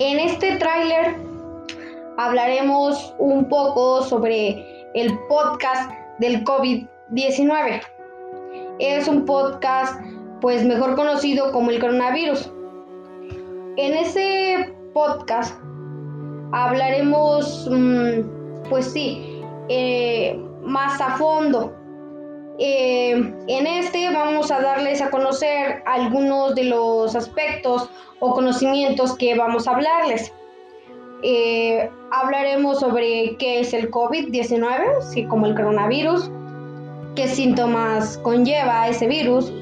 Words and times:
En 0.00 0.18
este 0.18 0.56
tráiler 0.56 1.14
hablaremos 2.16 3.14
un 3.18 3.48
poco 3.48 4.02
sobre 4.02 4.88
el 4.94 5.16
podcast 5.28 5.88
del 6.18 6.42
COVID-19. 6.44 7.80
Es 8.80 9.06
un 9.06 9.24
podcast 9.24 10.00
pues 10.40 10.64
mejor 10.64 10.96
conocido 10.96 11.52
como 11.52 11.70
el 11.70 11.78
coronavirus. 11.78 12.50
En 13.76 13.94
ese 13.94 14.74
podcast 14.92 15.56
hablaremos 16.50 17.68
mm, 17.70 18.68
pues 18.68 18.86
sí 18.86 19.42
eh, 19.68 20.36
más 20.62 21.00
a 21.00 21.16
fondo 21.18 21.72
eh, 22.58 23.12
en 23.48 23.66
este 23.66 24.10
vamos 24.12 24.50
a 24.50 24.60
darles 24.60 25.02
a 25.02 25.10
conocer 25.10 25.82
algunos 25.86 26.54
de 26.54 26.64
los 26.64 27.16
aspectos 27.16 27.90
o 28.20 28.32
conocimientos 28.32 29.16
que 29.16 29.34
vamos 29.34 29.66
a 29.66 29.72
hablarles. 29.72 30.32
Eh, 31.22 31.90
hablaremos 32.12 32.80
sobre 32.80 33.36
qué 33.38 33.60
es 33.60 33.72
el 33.72 33.90
COVID-19, 33.90 35.02
sí, 35.02 35.24
como 35.24 35.46
el 35.46 35.54
coronavirus, 35.54 36.30
qué 37.16 37.26
síntomas 37.26 38.18
conlleva 38.18 38.88
ese 38.88 39.08
virus, 39.08 39.52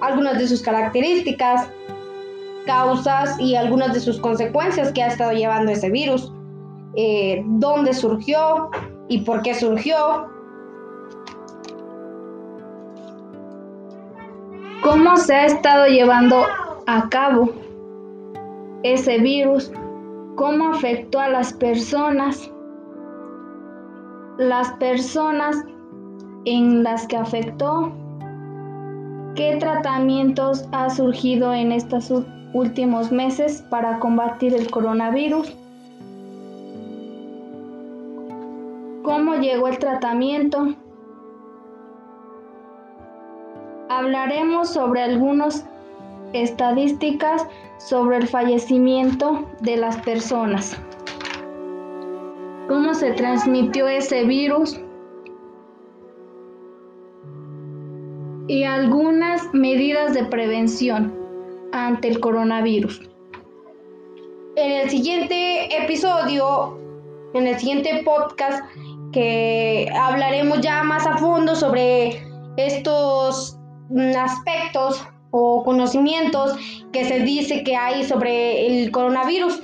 algunas 0.00 0.38
de 0.38 0.48
sus 0.48 0.62
características, 0.62 1.68
causas 2.66 3.38
y 3.38 3.54
algunas 3.56 3.92
de 3.92 4.00
sus 4.00 4.18
consecuencias 4.18 4.92
que 4.92 5.02
ha 5.02 5.08
estado 5.08 5.32
llevando 5.32 5.70
ese 5.70 5.90
virus, 5.90 6.32
eh, 6.96 7.42
dónde 7.44 7.94
surgió 7.94 8.70
y 9.08 9.18
por 9.18 9.42
qué 9.42 9.54
surgió, 9.54 10.28
cómo 14.82 15.16
se 15.16 15.34
ha 15.34 15.46
estado 15.46 15.86
llevando 15.86 16.44
a 16.86 17.08
cabo 17.08 17.50
ese 18.82 19.18
virus, 19.18 19.70
cómo 20.36 20.70
afectó 20.70 21.20
a 21.20 21.28
las 21.28 21.52
personas, 21.52 22.50
las 24.38 24.72
personas 24.74 25.56
en 26.46 26.82
las 26.82 27.06
que 27.06 27.16
afectó, 27.16 27.92
qué 29.34 29.56
tratamientos 29.56 30.64
ha 30.72 30.88
surgido 30.88 31.52
en 31.52 31.72
estos 31.72 32.10
últimos 32.54 33.12
meses 33.12 33.62
para 33.70 33.98
combatir 33.98 34.54
el 34.54 34.70
coronavirus, 34.70 35.54
cómo 39.02 39.34
llegó 39.34 39.68
el 39.68 39.78
tratamiento, 39.78 40.74
hablaremos 43.90 44.72
sobre 44.72 45.02
algunas 45.02 45.66
estadísticas 46.32 47.46
sobre 47.78 48.18
el 48.18 48.28
fallecimiento 48.28 49.44
de 49.60 49.76
las 49.76 49.96
personas. 50.02 50.80
¿Cómo 52.68 52.94
se 52.94 53.10
transmitió 53.12 53.88
ese 53.88 54.24
virus? 54.24 54.80
Y 58.46 58.62
algunas 58.62 59.52
medidas 59.52 60.14
de 60.14 60.24
prevención 60.24 61.12
ante 61.72 62.08
el 62.08 62.20
coronavirus. 62.20 63.02
En 64.54 64.70
el 64.72 64.90
siguiente 64.90 65.82
episodio, 65.82 66.78
en 67.34 67.48
el 67.48 67.58
siguiente 67.58 68.02
podcast, 68.04 68.62
que 69.12 69.90
hablaremos 69.92 70.60
ya 70.60 70.84
más 70.84 71.06
a 71.08 71.16
fondo 71.16 71.56
sobre 71.56 72.22
estos 72.56 73.59
aspectos 74.16 75.04
o 75.30 75.62
conocimientos 75.64 76.56
que 76.92 77.04
se 77.04 77.20
dice 77.20 77.62
que 77.62 77.76
hay 77.76 78.04
sobre 78.04 78.66
el 78.66 78.90
coronavirus. 78.90 79.62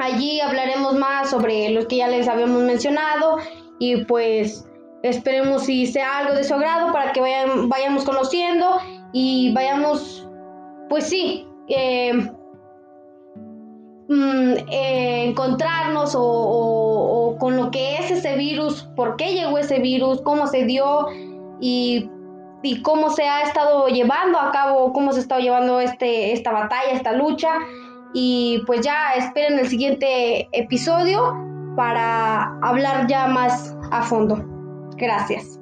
Allí 0.00 0.40
hablaremos 0.40 0.94
más 0.94 1.30
sobre 1.30 1.68
los 1.70 1.86
que 1.86 1.96
ya 1.96 2.08
les 2.08 2.28
habíamos 2.28 2.62
mencionado 2.62 3.36
y 3.78 4.04
pues 4.04 4.66
esperemos 5.02 5.64
si 5.64 5.86
sea 5.86 6.18
algo 6.18 6.34
de 6.34 6.44
su 6.44 6.54
agrado 6.54 6.92
para 6.92 7.12
que 7.12 7.20
vayan, 7.20 7.68
vayamos 7.68 8.04
conociendo 8.04 8.66
y 9.12 9.52
vayamos, 9.52 10.26
pues 10.88 11.04
sí, 11.04 11.46
eh, 11.68 12.14
mm, 14.08 14.52
eh, 14.70 15.24
encontrarnos 15.26 16.14
o 16.16 17.36
con 17.38 17.56
lo 17.56 17.70
que 17.70 17.96
es 17.96 18.10
ese 18.10 18.36
virus, 18.36 18.84
por 18.96 19.16
qué 19.16 19.34
llegó 19.34 19.58
ese 19.58 19.80
virus, 19.80 20.22
cómo 20.22 20.46
se 20.46 20.64
dio 20.64 21.08
y 21.60 22.08
y 22.62 22.82
cómo 22.82 23.10
se 23.10 23.24
ha 23.28 23.42
estado 23.42 23.88
llevando 23.88 24.38
a 24.38 24.50
cabo, 24.52 24.92
cómo 24.92 25.12
se 25.12 25.18
ha 25.18 25.22
estado 25.22 25.40
llevando 25.40 25.80
este, 25.80 26.32
esta 26.32 26.52
batalla, 26.52 26.92
esta 26.92 27.12
lucha. 27.12 27.54
Y 28.14 28.62
pues 28.66 28.82
ya 28.82 29.14
esperen 29.14 29.58
el 29.58 29.68
siguiente 29.68 30.48
episodio 30.52 31.34
para 31.76 32.58
hablar 32.62 33.06
ya 33.06 33.26
más 33.26 33.74
a 33.90 34.02
fondo. 34.02 34.44
Gracias. 34.96 35.61